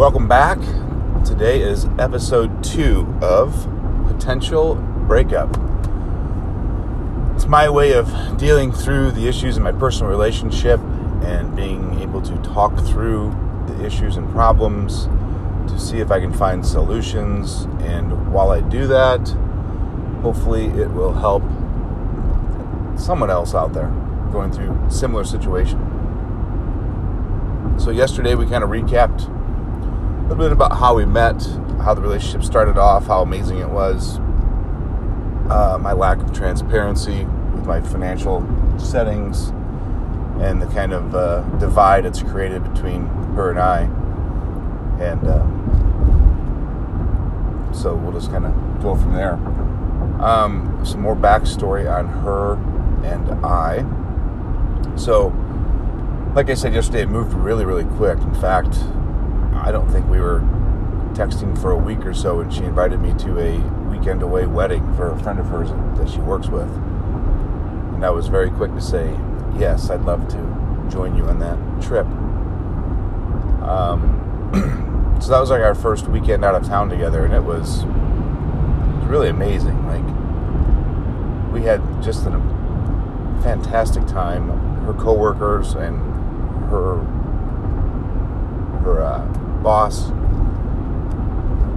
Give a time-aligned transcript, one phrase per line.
[0.00, 0.58] Welcome back.
[1.26, 3.68] Today is episode two of
[4.06, 4.76] Potential
[5.06, 5.50] Breakup.
[7.34, 10.80] It's my way of dealing through the issues in my personal relationship
[11.22, 13.36] and being able to talk through
[13.66, 15.04] the issues and problems
[15.70, 17.64] to see if I can find solutions.
[17.80, 19.20] And while I do that,
[20.22, 21.42] hopefully it will help
[22.98, 23.90] someone else out there
[24.32, 25.78] going through similar situation.
[27.78, 29.36] So yesterday we kind of recapped
[30.34, 31.42] little bit about how we met,
[31.82, 34.20] how the relationship started off, how amazing it was,
[35.50, 38.46] uh, my lack of transparency with my financial
[38.78, 39.48] settings,
[40.40, 43.80] and the kind of uh, divide it's created between her and I.
[45.00, 45.42] And uh,
[47.72, 49.34] so we'll just kind of go from there.
[50.22, 52.54] Um, some more backstory on her
[53.04, 53.84] and I.
[54.96, 55.34] So,
[56.36, 58.20] like I said yesterday, it moved really, really quick.
[58.20, 58.78] In fact,
[59.60, 60.40] I don't think we were
[61.12, 63.58] texting for a week or so, and she invited me to a
[63.90, 66.68] weekend away wedding for a friend of hers that she works with.
[67.94, 69.14] And I was very quick to say,
[69.58, 72.06] yes, I'd love to join you on that trip.
[73.62, 77.82] Um, so that was like our first weekend out of town together, and it was,
[77.82, 79.86] it was really amazing.
[79.86, 82.30] Like, we had just a
[83.42, 84.48] fantastic time.
[84.86, 85.98] Her coworkers and
[86.70, 87.04] her
[88.82, 90.10] her uh, boss.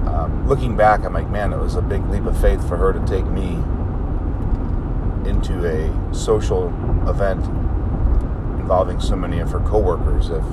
[0.08, 2.94] Um, looking back, I'm like, man, it was a big leap of faith for her
[2.94, 3.56] to take me
[5.30, 6.68] into a social
[7.10, 7.44] event
[8.60, 10.30] involving so many of her coworkers.
[10.30, 10.44] If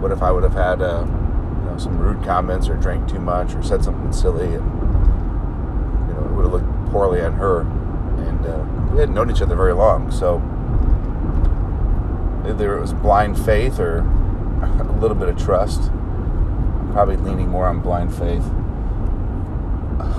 [0.00, 3.20] what if I would have had uh, you know, some rude comments or drank too
[3.20, 4.64] much or said something silly, and
[6.08, 7.60] you know, it would have looked poorly on her.
[7.60, 10.42] And uh, we hadn't known each other very long, so
[12.48, 14.02] either it was blind faith or
[14.62, 15.90] a little bit of trust.
[16.92, 18.44] Probably leaning more on blind faith.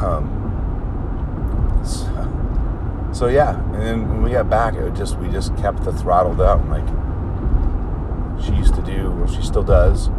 [0.03, 0.39] Um,
[1.85, 5.93] so, so yeah, and then when we got back, it just we just kept the
[5.93, 6.69] throttle down.
[6.69, 6.87] Like
[8.43, 10.09] she used to do, or she still does.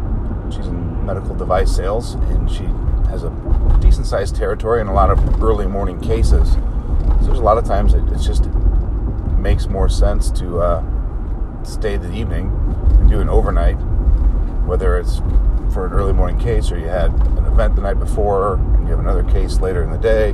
[0.49, 2.63] She's in medical device sales, and she
[3.09, 3.29] has a
[3.79, 6.53] decent sized territory and a lot of early morning cases.
[6.53, 8.49] So there's a lot of times it, just
[9.37, 10.83] makes more sense to uh,
[11.63, 12.47] stay the evening
[12.99, 13.77] and do an overnight,
[14.65, 15.17] whether it's
[15.73, 18.89] for an early morning case or you had an event the night before and you
[18.89, 20.31] have another case later in the day.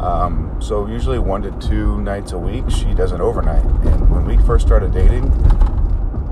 [0.00, 3.64] Um, so usually one to two nights a week she does an overnight.
[3.64, 5.32] And when we first started dating,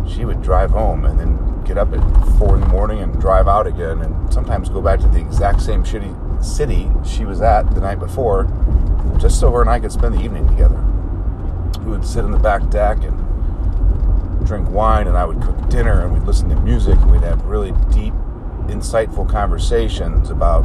[0.09, 3.49] she would drive home and then get up at four in the morning and drive
[3.49, 7.63] out again, and sometimes go back to the exact same shitty city she was at
[7.75, 8.45] the night before,
[9.19, 10.79] just so her and I could spend the evening together.
[11.81, 13.19] We would sit in the back deck and
[14.44, 17.44] drink wine, and I would cook dinner, and we'd listen to music, and we'd have
[17.44, 18.15] really deep,
[18.66, 20.65] insightful conversations about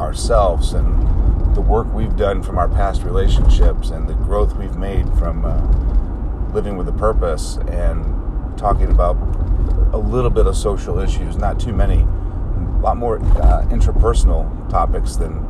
[0.00, 5.06] ourselves and the work we've done from our past relationships and the growth we've made
[5.14, 8.04] from uh, living with a purpose and
[8.58, 9.16] talking about
[9.92, 15.16] a little bit of social issues, not too many, a lot more uh, interpersonal topics
[15.16, 15.44] than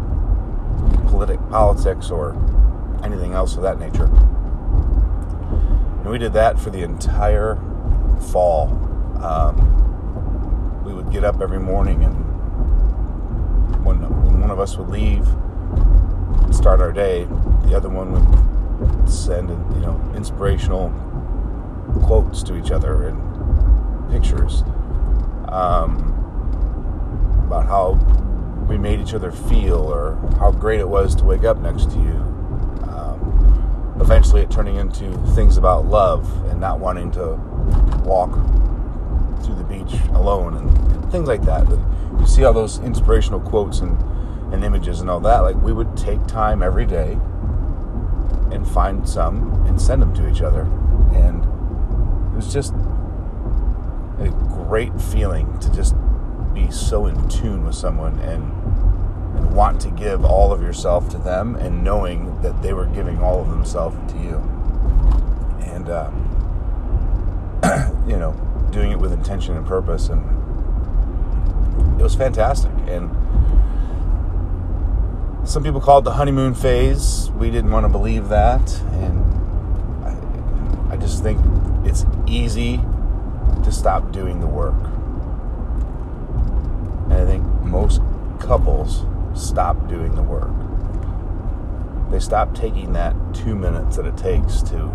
[1.08, 2.36] politic, politics or
[3.02, 4.08] anything else of that nature.
[6.06, 7.56] And we did that for the entire
[8.30, 8.68] fall.
[9.20, 12.14] Um, we would get up every morning, and
[13.84, 17.24] when, when one of us would leave, and start our day,
[17.64, 20.90] the other one would send, you know, inspirational
[22.04, 24.62] quotes to each other and pictures
[25.48, 26.14] um,
[27.48, 27.94] about how
[28.68, 31.96] we made each other feel or how great it was to wake up next to
[31.98, 32.35] you.
[34.06, 37.34] Eventually, it turning into things about love and not wanting to
[38.04, 38.30] walk
[39.42, 41.68] through the beach alone and things like that.
[41.68, 41.80] But
[42.20, 44.00] You see all those inspirational quotes and,
[44.54, 45.40] and images and all that.
[45.40, 47.18] Like, we would take time every day
[48.52, 50.62] and find some and send them to each other.
[51.12, 51.42] And
[52.32, 52.74] it was just
[54.20, 54.28] a
[54.68, 55.96] great feeling to just
[56.54, 58.52] be so in tune with someone and
[59.54, 63.40] want to give all of yourself to them and knowing that they were giving all
[63.40, 64.36] of themselves to you.
[65.62, 66.10] And uh,
[68.06, 68.34] you know
[68.70, 70.08] doing it with intention and purpose.
[70.08, 70.22] And
[71.98, 72.70] it was fantastic.
[72.86, 73.10] And
[75.48, 77.30] some people call it the honeymoon phase.
[77.30, 78.80] We didn't want to believe that.
[78.92, 79.24] And
[80.04, 81.40] I, I just think
[81.86, 82.80] it's easy
[83.64, 84.74] to stop doing the work.
[87.04, 88.00] And I think most
[88.40, 89.04] couples
[89.36, 90.50] stop doing the work.
[92.10, 94.90] They stop taking that two minutes that it takes to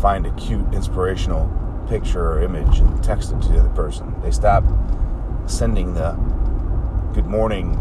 [0.00, 1.50] find a cute, inspirational
[1.88, 4.14] picture or image and text it to the other person.
[4.22, 4.64] They stop
[5.46, 6.12] sending the
[7.14, 7.74] good morning,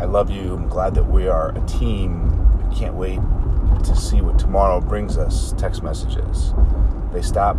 [0.00, 2.30] I love you, I'm glad that we are a team,
[2.70, 3.20] I can't wait
[3.84, 6.52] to see what tomorrow brings us text messages.
[7.12, 7.56] They stop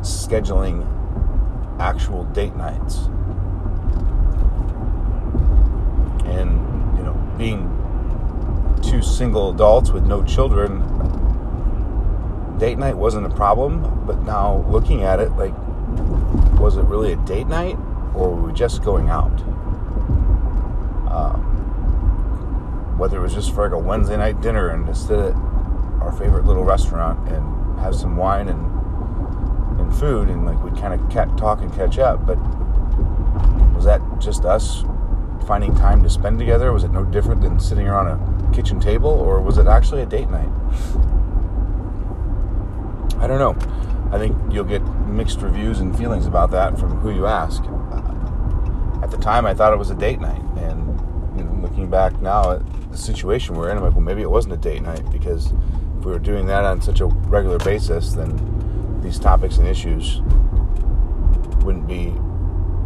[0.00, 0.86] scheduling
[1.80, 3.06] actual date nights.
[6.26, 6.50] And,
[6.96, 7.68] you know, being
[8.82, 10.80] two single adults with no children,
[12.58, 15.54] date night wasn't a problem, but now looking at it, like,
[16.58, 17.76] was it really a date night
[18.14, 19.32] or were we just going out?
[21.08, 21.36] Uh,
[22.96, 25.34] whether it was just for like a Wednesday night dinner and to sit at
[26.00, 28.74] our favorite little restaurant and have some wine and
[29.80, 32.36] and food and like we'd kind of talk and catch up but
[33.74, 34.84] was that just us
[35.46, 36.72] finding time to spend together?
[36.72, 40.06] Was it no different than sitting around a kitchen table or was it actually a
[40.06, 40.48] date night?
[43.18, 43.56] I don't know.
[44.12, 47.62] I think you'll get mixed reviews and feelings about that from who you ask.
[47.62, 48.14] Uh,
[49.04, 50.98] at the time i thought it was a date night and
[51.36, 54.30] you know, looking back now at the situation we're in i'm like well maybe it
[54.30, 55.52] wasn't a date night because
[55.98, 60.22] if we were doing that on such a regular basis then these topics and issues
[61.62, 62.14] wouldn't be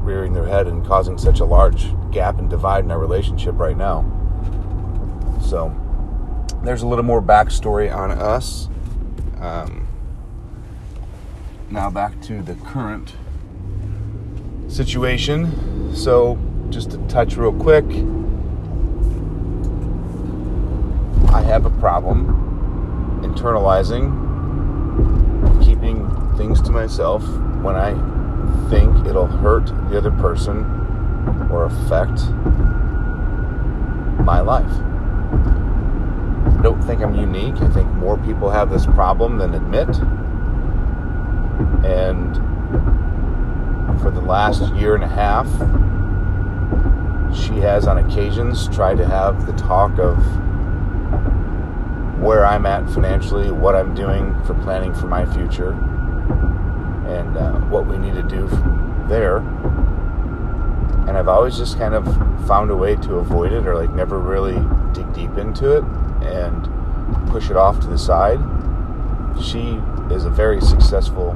[0.08, 3.76] rearing their head and causing such a large gap and divide in our relationship right
[3.76, 4.02] now.
[5.42, 5.74] So,
[6.64, 8.68] there's a little more backstory on us.
[9.38, 9.86] Um,
[11.70, 13.14] now, back to the current
[14.66, 15.94] situation.
[15.94, 16.38] So,
[16.70, 17.84] just to touch real quick,
[21.30, 22.46] I have a problem
[23.22, 24.26] internalizing
[25.62, 26.08] keeping
[26.38, 27.22] things to myself
[27.62, 28.17] when I
[28.68, 30.64] think it'll hurt the other person
[31.50, 32.28] or affect
[34.24, 34.70] my life.
[36.58, 37.60] I don't think I'm unique.
[37.62, 39.88] I think more people have this problem than admit.
[41.84, 42.36] And
[44.00, 45.46] for the last year and a half,
[47.36, 50.16] she has on occasions tried to have the talk of
[52.20, 55.72] where I'm at financially, what I'm doing for planning for my future,
[57.18, 58.46] and uh, what we need to do
[59.08, 59.38] there.
[61.08, 62.04] And I've always just kind of
[62.46, 64.58] found a way to avoid it or like never really
[64.92, 65.84] dig deep into it
[66.22, 66.68] and
[67.30, 68.38] push it off to the side.
[69.42, 69.80] She
[70.10, 71.34] is a very successful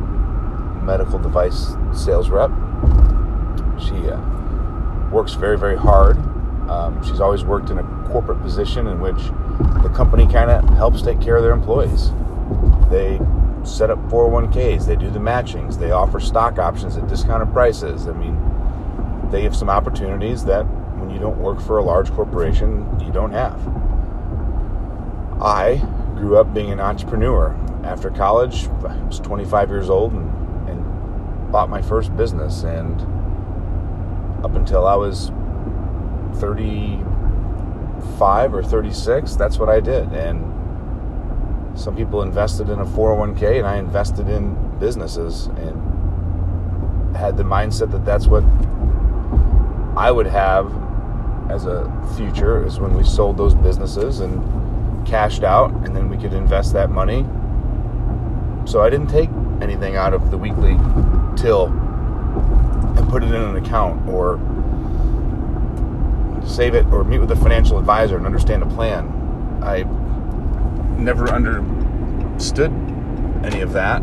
[0.83, 2.51] medical device sales rep.
[3.81, 4.21] She uh,
[5.11, 6.19] works very, very hard.
[6.69, 9.19] Um, she's always worked in a corporate position in which
[9.83, 12.11] the company kind of helps take care of their employees.
[12.91, 13.19] They
[13.65, 18.09] set up 401ks, they do the matchings, they offer stock options at discounted prices.
[18.09, 18.39] I mean,
[19.31, 20.65] they have some opportunities that
[20.99, 23.61] when you don't work for a large corporation, you don't have.
[25.41, 25.79] I
[26.15, 27.57] grew up being an entrepreneur.
[27.83, 32.63] After college, I was 25 years old and, and bought my first business.
[32.63, 33.01] And
[34.45, 35.33] up until I was
[36.41, 40.13] 35 or 36, that's what I did.
[40.13, 40.62] And
[41.75, 47.91] some people invested in a 401k, and I invested in businesses and had the mindset
[47.93, 48.45] that that's what
[49.97, 50.73] I would have
[51.51, 56.17] as a future is when we sold those businesses and cashed out, and then we
[56.17, 57.27] could invest that money.
[58.65, 59.29] So I didn't take
[59.61, 60.77] anything out of the weekly
[61.37, 64.39] till and put it in an account or
[66.47, 69.09] save it or meet with a financial advisor and understand a plan.
[69.63, 69.85] I
[70.99, 72.71] never understood
[73.45, 74.03] any of that.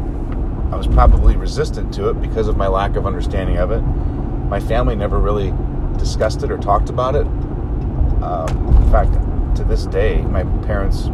[0.72, 3.82] I was probably resistant to it because of my lack of understanding of it.
[3.82, 5.54] My family never really
[5.98, 7.26] discussed it or talked about it.
[8.24, 9.14] Um, in fact,
[9.58, 11.06] to this day, my parents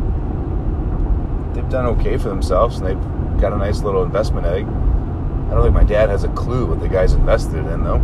[1.53, 4.65] they've done okay for themselves and they've got a nice little investment egg.
[4.65, 7.99] I don't think my dad has a clue what the guy's invested in though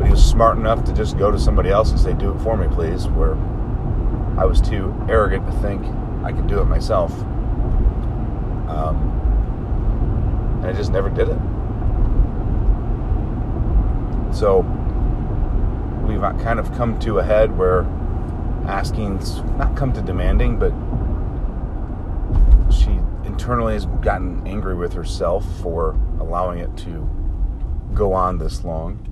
[0.00, 2.38] but he was smart enough to just go to somebody else and say, "Do it
[2.40, 3.34] for me, please." Where
[4.38, 5.84] I was too arrogant to think
[6.24, 7.12] I could do it myself,
[8.68, 8.96] um,
[10.58, 11.38] and I just never did it.
[14.34, 14.60] So
[16.06, 17.82] we've kind of come to a head where
[18.66, 20.72] asking's not come to demanding, but
[22.72, 22.90] she
[23.24, 27.08] internally has gotten angry with herself for allowing it to
[27.94, 29.06] go on this long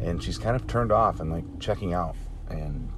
[0.00, 2.16] and she's kind of turned off and like checking out
[2.48, 2.90] and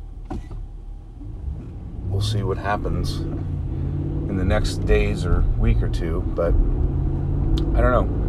[2.09, 6.53] we'll see what happens in the next days or week or two but
[7.77, 8.29] i don't know.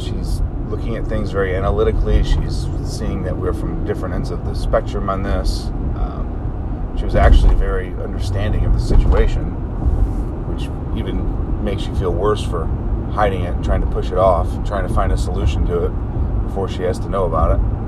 [0.00, 2.24] She's looking at things very analytically.
[2.24, 5.66] She's seeing that we're from different ends of the spectrum on this.
[5.96, 9.44] Um, she was actually very understanding of the situation
[10.48, 10.64] which
[10.98, 12.64] even makes you feel worse for
[13.12, 16.68] hiding it, trying to push it off, trying to find a solution to it before
[16.68, 17.79] she has to know about it.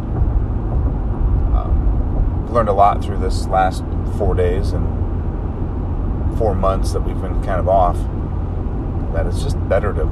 [2.53, 3.83] Learned a lot through this last
[4.19, 4.87] four days and
[6.37, 7.97] four months that we've been kind of off.
[9.15, 10.05] That it's just better to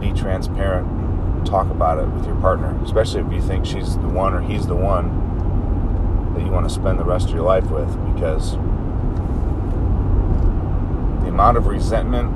[0.00, 4.06] be transparent, and talk about it with your partner, especially if you think she's the
[4.06, 7.68] one or he's the one that you want to spend the rest of your life
[7.72, 8.52] with, because
[11.22, 12.32] the amount of resentment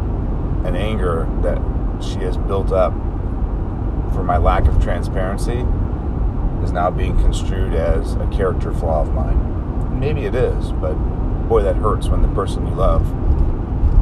[0.67, 1.61] and anger that
[2.02, 2.93] she has built up
[4.12, 5.64] for my lack of transparency
[6.62, 9.99] is now being construed as a character flaw of mine.
[9.99, 10.95] Maybe it is, but
[11.49, 13.07] boy, that hurts when the person you love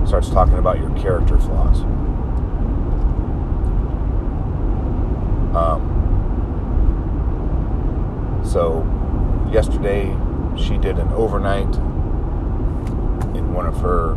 [0.07, 1.81] starts talking about your character flaws.
[5.55, 5.99] Um,
[8.45, 8.87] so,
[9.53, 10.17] yesterday
[10.57, 11.75] she did an overnight
[13.37, 14.15] in one of her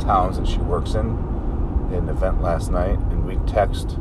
[0.00, 1.18] towns that she works in,
[1.92, 3.98] an event last night, and we text.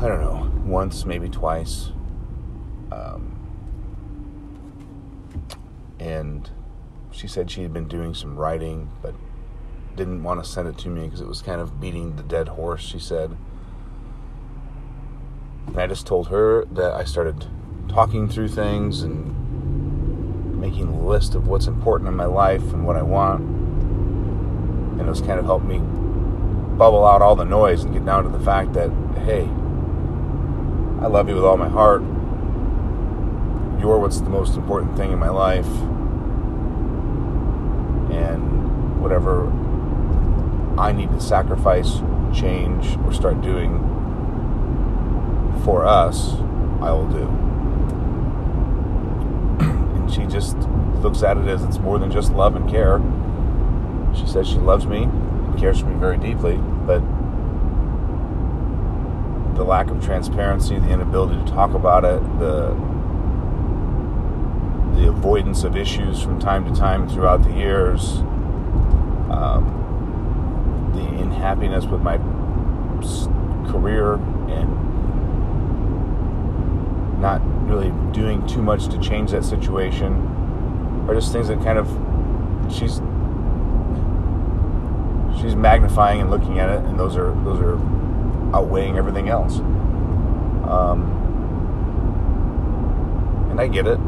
[0.00, 1.92] I don't know, once, maybe twice.
[2.90, 3.36] Um,
[5.98, 6.48] and
[7.10, 9.14] she said she had been doing some writing, but
[9.96, 12.48] didn't want to send it to me because it was kind of beating the dead
[12.48, 13.36] horse, she said.
[15.66, 17.46] And I just told her that I started
[17.86, 22.96] talking through things and making a list of what's important in my life and what
[22.96, 23.42] I want.
[23.42, 25.78] And it was kind of helped me
[26.78, 28.90] bubble out all the noise and get down to the fact that,
[29.26, 29.46] hey,
[31.00, 32.02] I love you with all my heart.
[33.80, 35.64] You're what's the most important thing in my life.
[38.12, 39.50] And whatever
[40.78, 42.02] I need to sacrifice,
[42.34, 43.78] change, or start doing
[45.64, 46.34] for us,
[46.82, 47.22] I will do.
[49.64, 50.58] and she just
[51.02, 53.00] looks at it as it's more than just love and care.
[54.14, 57.02] She says she loves me and cares for me very deeply, but
[59.60, 62.70] the lack of transparency, the inability to talk about it, the
[64.98, 68.20] the avoidance of issues from time to time throughout the years,
[69.30, 72.16] um, the unhappiness with my
[73.70, 74.14] career
[74.48, 74.70] and
[77.20, 80.14] not really doing too much to change that situation
[81.06, 81.86] are just things that kind of
[82.72, 83.02] she's
[85.38, 87.99] she's magnifying and looking at it and those are those are
[88.54, 89.58] outweighing everything else.
[90.68, 91.16] Um,
[93.50, 93.98] and I get it.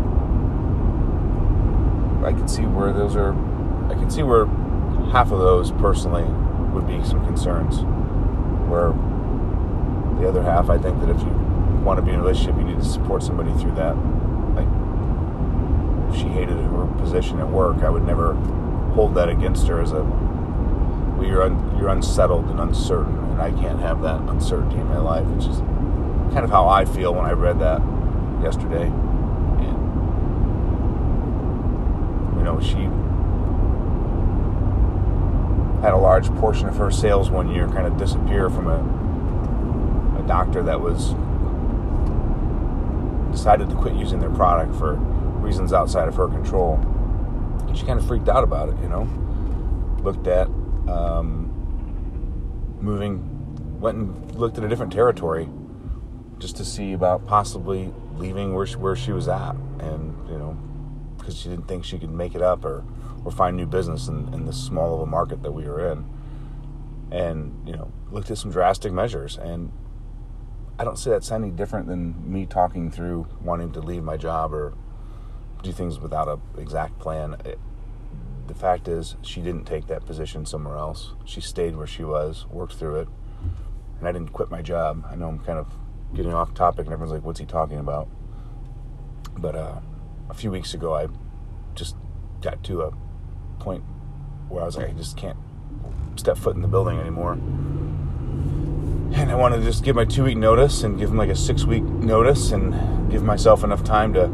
[2.25, 3.35] I can see where those are
[3.91, 4.47] I can see where
[5.11, 6.25] half of those personally
[6.73, 7.83] would be some concerns
[8.71, 8.93] where
[10.21, 11.29] the other half I think that if you
[11.85, 13.95] want to be in a relationship, you need to support somebody through that.
[14.55, 14.69] Like,
[16.11, 18.35] if she hated her position at work, I would never
[18.95, 23.81] hold that against her as a, well, you're, un, you're unsettled and uncertain, I can't
[23.81, 25.59] have that uncertainty in my life, which is
[26.33, 27.81] kind of how I feel when I read that
[28.43, 28.87] yesterday.
[28.87, 29.77] And,
[32.39, 32.89] you know, she
[35.83, 38.79] had a large portion of her sales one year kind of disappear from a,
[40.23, 41.15] a doctor that was
[43.33, 44.95] decided to quit using their product for
[45.43, 46.77] reasons outside of her control.
[47.67, 49.09] And she kind of freaked out about it, you know.
[50.05, 50.47] Looked at
[50.89, 51.51] um,
[52.81, 53.32] moving,
[53.83, 55.49] went and looked at a different territory
[56.39, 60.57] just to see about possibly leaving where she, where she was at, and you know,
[61.19, 62.85] because she didn't think she could make it up or
[63.25, 66.05] or find new business in, in this small of a market that we were in.
[67.11, 69.73] And you know, looked at some drastic measures, and
[70.79, 74.55] I don't see that's any different than me talking through wanting to leave my job
[74.55, 74.75] or
[75.63, 77.37] do things without a exact plan.
[77.45, 77.59] It,
[78.47, 81.15] the fact is, she didn't take that position somewhere else.
[81.25, 83.09] She stayed where she was, worked through it,
[84.03, 85.07] and I didn't quit my job.
[85.09, 85.69] I know I'm kind of
[86.13, 88.09] getting off topic, and everyone's like, "What's he talking about?"
[89.39, 89.81] But uh,
[90.29, 91.07] a few weeks ago, I
[91.75, 91.97] just
[92.41, 92.93] got to a
[93.61, 93.85] point
[94.49, 95.39] where I was like, I just can't
[96.17, 97.39] step foot in the building anymore
[99.15, 101.37] and I wanted to just give my two week notice and give them like a
[101.37, 104.27] six week notice and give myself enough time to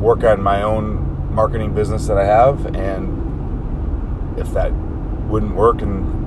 [0.00, 2.66] work on my own marketing business that I have.
[2.74, 4.72] And if that
[5.28, 6.19] wouldn't work and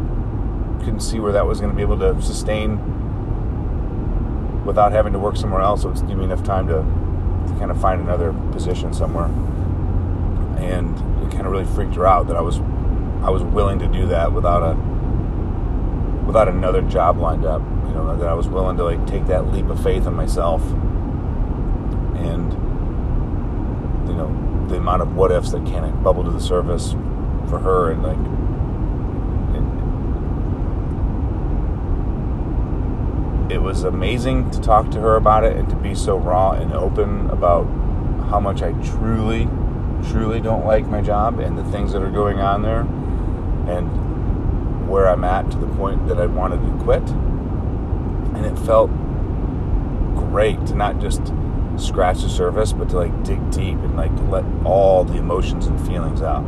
[0.84, 2.78] couldn't see where that was going to be able to sustain
[4.66, 7.72] without having to work somewhere else, it would give me enough time to, to kind
[7.72, 9.26] of find another position somewhere.
[10.58, 12.60] And it kind of really freaked her out that I was
[13.24, 14.76] I was willing to do that without a
[16.26, 17.62] without another job lined up.
[17.88, 20.62] You know, that I was willing to like take that leap of faith in myself.
[22.16, 22.54] And
[24.08, 26.94] you know, the amount of what ifs that kind of bubble to the surface
[27.50, 28.43] for her and like
[33.54, 36.74] it was amazing to talk to her about it and to be so raw and
[36.74, 37.66] open about
[38.30, 39.48] how much I truly,
[40.10, 42.82] truly don't like my job and the things that are going on there
[43.72, 47.08] and where I'm at to the point that I wanted to quit.
[48.36, 48.90] And it felt
[50.16, 51.22] great to not just
[51.78, 55.80] scratch the surface, but to like dig deep and like let all the emotions and
[55.88, 56.44] feelings out.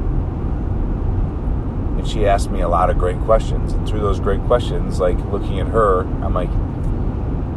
[1.97, 3.73] And she asked me a lot of great questions.
[3.73, 6.49] And through those great questions, like looking at her, I'm like,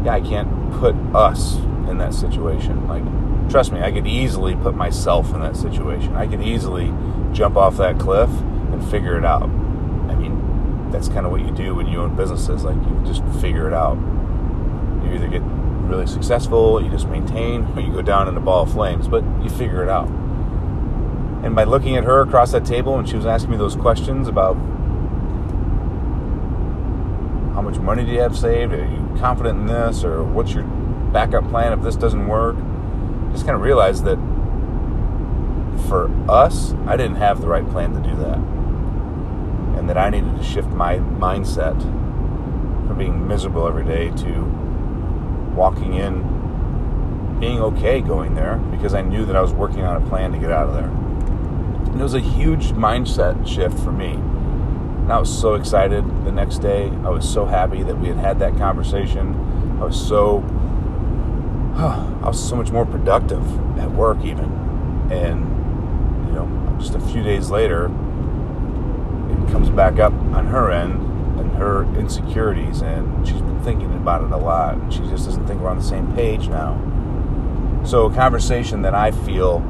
[0.05, 1.57] yeah, I can't put us
[1.89, 2.87] in that situation.
[2.87, 3.03] Like,
[3.51, 6.15] trust me, I could easily put myself in that situation.
[6.15, 6.93] I could easily
[7.33, 9.45] jump off that cliff and figure it out.
[9.45, 12.65] I mean, that's kind of what you do when you own businesses.
[12.65, 13.97] Like, you just figure it out.
[15.05, 15.43] You either get
[15.89, 19.25] really successful, you just maintain, or you go down in a ball of flames, but
[19.43, 20.09] you figure it out.
[21.43, 24.29] And by looking at her across that table when she was asking me those questions
[24.29, 24.57] about
[27.59, 30.63] how much money do you have saved, are you confident in this, or what's your
[31.13, 32.55] backup plan if this doesn't work,
[33.33, 34.17] just kind of realize that
[35.89, 38.39] for us, I didn't have the right plan to do that.
[39.77, 41.83] And that I needed to shift my mindset
[42.87, 44.43] from being miserable every day to
[45.57, 50.09] walking in, being okay going there because I knew that I was working on a
[50.09, 50.91] plan to get out of there.
[51.91, 54.13] And it was a huge mindset shift for me.
[55.09, 56.89] And I was so excited the next day.
[57.03, 59.35] I was so happy that we had had that conversation.
[59.81, 60.41] I was so,
[61.77, 63.43] I was so much more productive
[63.79, 64.53] at work even.
[65.11, 71.41] And, you know, just a few days later, it comes back up on her end
[71.41, 74.75] and her insecurities, and she's been thinking about it a lot.
[74.75, 76.77] And she just doesn't think we're on the same page now.
[77.87, 79.61] So, a conversation that I feel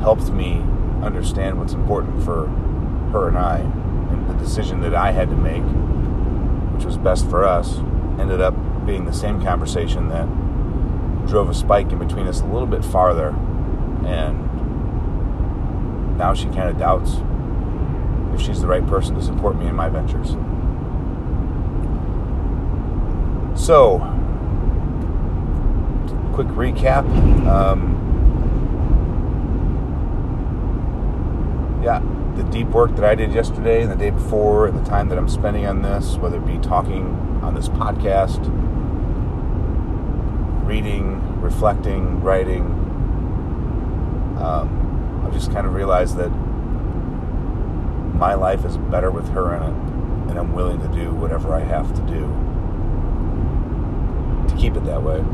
[0.00, 0.64] helped me
[1.00, 2.48] understand what's important for
[3.12, 3.85] her and I,
[4.38, 5.62] decision that I had to make,
[6.74, 7.78] which was best for us,
[8.18, 8.54] ended up
[8.86, 10.26] being the same conversation that
[11.26, 13.28] drove a spike in between us a little bit farther.
[14.06, 14.46] And
[16.16, 17.16] now she kind of doubts
[18.34, 20.36] if she's the right person to support me in my ventures.
[23.58, 23.98] So,
[26.34, 27.06] quick recap.
[27.46, 27.95] Um,
[31.86, 32.02] yeah,
[32.34, 35.18] the deep work that I did yesterday and the day before, and the time that
[35.18, 37.04] I'm spending on this, whether it be talking
[37.44, 38.40] on this podcast,
[40.66, 42.62] reading, reflecting, writing,
[44.42, 46.30] um, I've just kind of realized that
[48.16, 51.60] my life is better with her in it, and I'm willing to do whatever I
[51.60, 52.22] have to do
[54.48, 55.24] to keep it that way.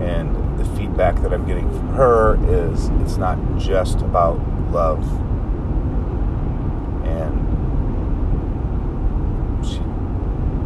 [0.00, 4.38] And the feedback that I'm getting from her is it's not just about
[4.70, 5.02] love.
[7.06, 7.44] And
[9.64, 9.78] she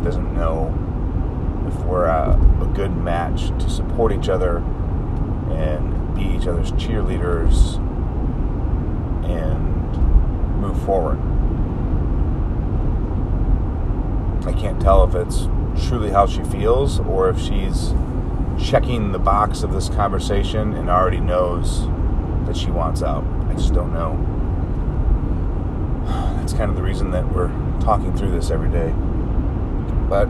[0.03, 0.75] doesn't know
[1.69, 4.59] if we're a, a good match to support each other
[5.51, 7.77] and be each other's cheerleaders
[9.25, 11.19] and move forward.
[14.47, 15.49] I can't tell if it's
[15.87, 17.93] truly how she feels or if she's
[18.61, 21.87] checking the box of this conversation and already knows
[22.47, 23.25] that she wants out.
[23.49, 24.17] I just don't know.
[26.37, 28.93] That's kind of the reason that we're talking through this every day.
[30.09, 30.27] But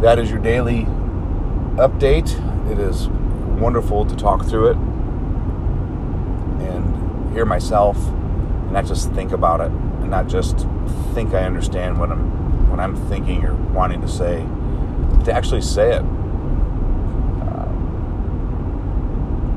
[0.00, 0.84] that is your daily
[1.76, 2.30] update.
[2.70, 4.76] It is wonderful to talk through it
[6.66, 10.66] and hear myself and not just think about it and not just
[11.14, 12.34] think I understand what I'm
[12.76, 14.44] what I'm thinking or wanting to say,
[15.24, 16.02] to actually say it.
[17.42, 17.68] Uh,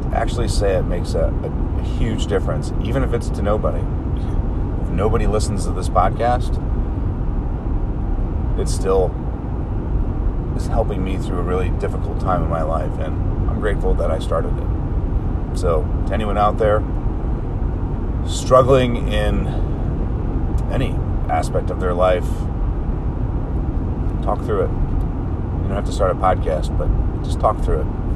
[0.04, 3.80] to actually say it makes a, a, a huge difference, even if it's to nobody.
[4.82, 6.56] If nobody listens to this podcast,
[8.60, 9.14] it still
[10.56, 13.16] is helping me through a really difficult time in my life, and
[13.50, 15.58] I'm grateful that I started it.
[15.58, 16.84] So, to anyone out there
[18.28, 19.48] struggling in
[20.72, 20.92] any
[21.30, 22.28] aspect of their life,
[24.24, 24.70] talk through it.
[24.70, 26.90] You don't have to start a podcast, but
[27.24, 28.07] just talk through it.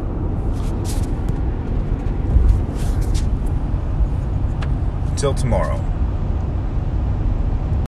[5.24, 5.91] Until tomorrow.